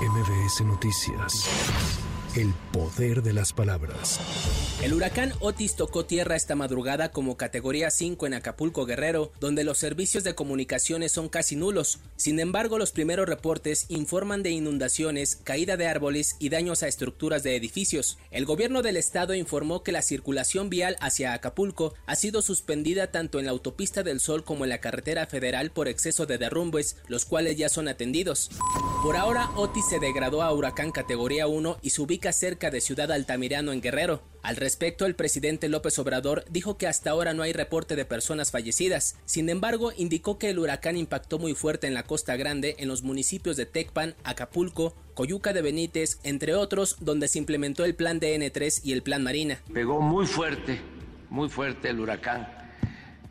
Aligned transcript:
MBS 0.00 0.62
Noticias. 0.62 2.09
El 2.36 2.54
poder 2.72 3.24
de 3.24 3.32
las 3.32 3.52
palabras. 3.52 4.20
El 4.80 4.94
huracán 4.94 5.32
Otis 5.40 5.74
tocó 5.74 6.04
tierra 6.04 6.36
esta 6.36 6.54
madrugada 6.54 7.10
como 7.10 7.36
categoría 7.36 7.90
5 7.90 8.24
en 8.24 8.34
Acapulco 8.34 8.86
Guerrero, 8.86 9.32
donde 9.40 9.64
los 9.64 9.78
servicios 9.78 10.22
de 10.22 10.36
comunicaciones 10.36 11.10
son 11.10 11.28
casi 11.28 11.56
nulos. 11.56 11.98
Sin 12.14 12.38
embargo, 12.38 12.78
los 12.78 12.92
primeros 12.92 13.28
reportes 13.28 13.86
informan 13.88 14.44
de 14.44 14.50
inundaciones, 14.50 15.40
caída 15.42 15.76
de 15.76 15.88
árboles 15.88 16.36
y 16.38 16.50
daños 16.50 16.84
a 16.84 16.88
estructuras 16.88 17.42
de 17.42 17.56
edificios. 17.56 18.16
El 18.30 18.44
gobierno 18.44 18.82
del 18.82 18.96
estado 18.96 19.34
informó 19.34 19.82
que 19.82 19.90
la 19.90 20.00
circulación 20.00 20.70
vial 20.70 20.96
hacia 21.00 21.34
Acapulco 21.34 21.94
ha 22.06 22.14
sido 22.14 22.42
suspendida 22.42 23.08
tanto 23.10 23.40
en 23.40 23.46
la 23.46 23.50
autopista 23.50 24.04
del 24.04 24.20
Sol 24.20 24.44
como 24.44 24.64
en 24.64 24.70
la 24.70 24.80
carretera 24.80 25.26
federal 25.26 25.72
por 25.72 25.88
exceso 25.88 26.26
de 26.26 26.38
derrumbes, 26.38 26.96
los 27.08 27.24
cuales 27.24 27.56
ya 27.56 27.68
son 27.68 27.88
atendidos. 27.88 28.50
Por 29.02 29.16
ahora, 29.16 29.50
Otis 29.56 29.86
se 29.90 29.98
degradó 29.98 30.42
a 30.42 30.52
huracán 30.52 30.92
categoría 30.92 31.48
1 31.48 31.78
y 31.82 31.90
se 31.90 32.19
cerca 32.28 32.70
de 32.70 32.80
Ciudad 32.80 33.10
Altamirano 33.10 33.72
en 33.72 33.80
Guerrero. 33.80 34.22
Al 34.42 34.56
respecto, 34.56 35.06
el 35.06 35.14
presidente 35.14 35.68
López 35.68 35.98
Obrador 35.98 36.44
dijo 36.50 36.76
que 36.76 36.86
hasta 36.86 37.10
ahora 37.10 37.32
no 37.32 37.42
hay 37.42 37.52
reporte 37.52 37.96
de 37.96 38.04
personas 38.04 38.50
fallecidas. 38.50 39.16
Sin 39.24 39.48
embargo, 39.48 39.92
indicó 39.96 40.38
que 40.38 40.50
el 40.50 40.58
huracán 40.58 40.96
impactó 40.96 41.38
muy 41.38 41.54
fuerte 41.54 41.86
en 41.86 41.94
la 41.94 42.04
Costa 42.04 42.36
Grande, 42.36 42.76
en 42.78 42.88
los 42.88 43.02
municipios 43.02 43.56
de 43.56 43.66
Tecpan, 43.66 44.14
Acapulco, 44.22 44.94
Coyuca 45.14 45.52
de 45.52 45.62
Benítez, 45.62 46.20
entre 46.22 46.54
otros, 46.54 46.96
donde 47.00 47.28
se 47.28 47.38
implementó 47.38 47.84
el 47.84 47.94
plan 47.94 48.20
DN3 48.20 48.82
y 48.84 48.92
el 48.92 49.02
plan 49.02 49.22
Marina. 49.22 49.58
Pegó 49.72 50.00
muy 50.00 50.26
fuerte, 50.26 50.80
muy 51.30 51.48
fuerte 51.48 51.88
el 51.88 52.00
huracán 52.00 52.60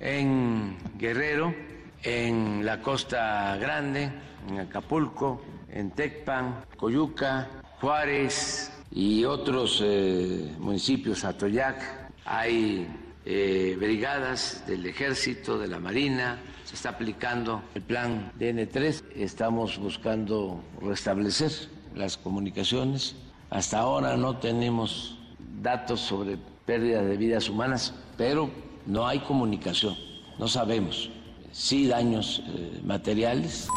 en 0.00 0.76
Guerrero, 0.98 1.54
en 2.02 2.64
la 2.64 2.80
Costa 2.80 3.56
Grande, 3.56 4.10
en 4.48 4.60
Acapulco, 4.60 5.42
en 5.70 5.90
Tecpan, 5.90 6.64
Coyuca, 6.76 7.48
Juárez 7.80 8.65
y 8.96 9.26
otros 9.26 9.82
eh, 9.84 10.54
municipios, 10.58 11.22
Atoyac. 11.22 11.76
Hay 12.24 12.88
eh, 13.26 13.76
brigadas 13.78 14.64
del 14.66 14.86
ejército, 14.86 15.58
de 15.58 15.68
la 15.68 15.78
marina, 15.78 16.38
se 16.64 16.76
está 16.76 16.88
aplicando 16.88 17.62
el 17.74 17.82
plan 17.82 18.32
DN3, 18.40 19.02
estamos 19.14 19.76
buscando 19.78 20.62
restablecer 20.80 21.52
las 21.94 22.16
comunicaciones. 22.16 23.16
Hasta 23.50 23.80
ahora 23.80 24.16
no 24.16 24.38
tenemos 24.38 25.18
datos 25.60 26.00
sobre 26.00 26.38
pérdida 26.64 27.02
de 27.02 27.18
vidas 27.18 27.50
humanas, 27.50 27.92
pero 28.16 28.48
no 28.86 29.06
hay 29.06 29.18
comunicación, 29.18 29.94
no 30.38 30.48
sabemos. 30.48 31.10
Sí 31.52 31.86
daños 31.86 32.42
eh, 32.46 32.80
materiales. 32.82 33.68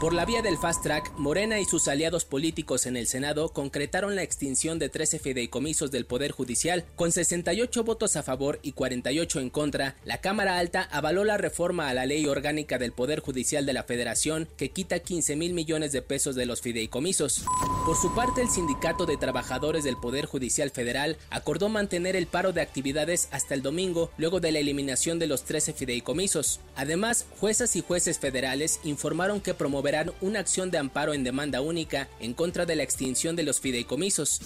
Por 0.00 0.14
la 0.14 0.24
vía 0.24 0.40
del 0.40 0.56
fast 0.56 0.82
track, 0.82 1.12
Morena 1.18 1.60
y 1.60 1.66
sus 1.66 1.86
aliados 1.86 2.24
políticos 2.24 2.86
en 2.86 2.96
el 2.96 3.06
Senado 3.06 3.50
concretaron 3.50 4.16
la 4.16 4.22
extinción 4.22 4.78
de 4.78 4.88
13 4.88 5.18
fideicomisos 5.18 5.90
del 5.90 6.06
Poder 6.06 6.30
Judicial. 6.30 6.86
Con 6.96 7.12
68 7.12 7.84
votos 7.84 8.16
a 8.16 8.22
favor 8.22 8.60
y 8.62 8.72
48 8.72 9.40
en 9.40 9.50
contra, 9.50 9.96
la 10.06 10.22
Cámara 10.22 10.56
Alta 10.56 10.88
avaló 10.90 11.24
la 11.24 11.36
reforma 11.36 11.90
a 11.90 11.92
la 11.92 12.06
ley 12.06 12.24
orgánica 12.24 12.78
del 12.78 12.92
Poder 12.92 13.20
Judicial 13.20 13.66
de 13.66 13.74
la 13.74 13.82
Federación 13.82 14.48
que 14.56 14.70
quita 14.70 15.00
15 15.00 15.36
mil 15.36 15.52
millones 15.52 15.92
de 15.92 16.00
pesos 16.00 16.34
de 16.34 16.46
los 16.46 16.62
fideicomisos. 16.62 17.44
Por 17.84 17.98
su 17.98 18.14
parte, 18.14 18.40
el 18.40 18.48
Sindicato 18.48 19.04
de 19.04 19.18
Trabajadores 19.18 19.84
del 19.84 19.98
Poder 19.98 20.24
Judicial 20.24 20.70
Federal 20.70 21.18
acordó 21.28 21.68
mantener 21.68 22.16
el 22.16 22.26
paro 22.26 22.54
de 22.54 22.62
actividades 22.62 23.28
hasta 23.32 23.52
el 23.52 23.60
domingo 23.60 24.10
luego 24.16 24.40
de 24.40 24.52
la 24.52 24.60
eliminación 24.60 25.18
de 25.18 25.26
los 25.26 25.44
13 25.44 25.74
fideicomisos. 25.74 26.60
Además, 26.74 27.26
juezas 27.38 27.76
y 27.76 27.82
jueces 27.82 28.18
federales 28.18 28.80
informaron 28.82 29.42
que 29.42 29.52
promover 29.52 29.89
una 30.20 30.40
acción 30.40 30.70
de 30.70 30.78
amparo 30.78 31.14
en 31.14 31.24
demanda 31.24 31.60
única 31.60 32.08
en 32.20 32.34
contra 32.34 32.66
de 32.66 32.76
la 32.76 32.82
extinción 32.82 33.36
de 33.36 33.42
los 33.42 33.60
fideicomisos. 33.60 34.40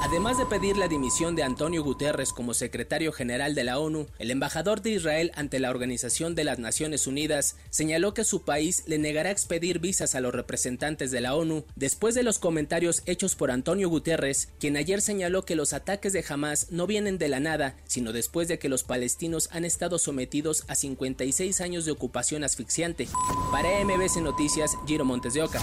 Además 0.00 0.38
de 0.38 0.46
pedir 0.46 0.76
la 0.76 0.88
dimisión 0.88 1.34
de 1.34 1.42
Antonio 1.42 1.82
Guterres 1.82 2.32
como 2.32 2.54
secretario 2.54 3.12
general 3.12 3.54
de 3.54 3.64
la 3.64 3.78
ONU, 3.78 4.06
el 4.18 4.30
embajador 4.30 4.80
de 4.80 4.90
Israel 4.90 5.32
ante 5.34 5.58
la 5.58 5.70
Organización 5.70 6.34
de 6.34 6.44
las 6.44 6.58
Naciones 6.58 7.06
Unidas 7.06 7.56
señaló 7.70 8.14
que 8.14 8.24
su 8.24 8.42
país 8.42 8.84
le 8.86 8.98
negará 8.98 9.30
expedir 9.30 9.80
visas 9.80 10.14
a 10.14 10.20
los 10.20 10.32
representantes 10.32 11.10
de 11.10 11.20
la 11.20 11.34
ONU 11.34 11.64
después 11.74 12.14
de 12.14 12.22
los 12.22 12.38
comentarios 12.38 13.02
hechos 13.06 13.34
por 13.34 13.50
Antonio 13.50 13.88
Guterres, 13.88 14.48
quien 14.60 14.76
ayer 14.76 15.00
señaló 15.00 15.44
que 15.44 15.56
los 15.56 15.72
ataques 15.72 16.12
de 16.12 16.24
Hamas 16.28 16.70
no 16.70 16.86
vienen 16.86 17.18
de 17.18 17.28
la 17.28 17.40
nada, 17.40 17.76
sino 17.86 18.12
después 18.12 18.46
de 18.48 18.58
que 18.58 18.68
los 18.68 18.84
palestinos 18.84 19.48
han 19.52 19.64
estado 19.64 19.98
sometidos 19.98 20.64
a 20.68 20.76
56 20.76 21.60
años 21.60 21.84
de 21.84 21.92
ocupación 21.92 22.44
asfixiante. 22.44 23.08
Para 23.50 23.84
MBC 23.84 24.22
Noticias, 24.22 24.76
Giro 24.86 25.04
Montes 25.04 25.34
de 25.34 25.42
Oca. 25.42 25.60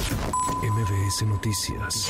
MBS 0.61 1.25
Noticias. 1.25 2.09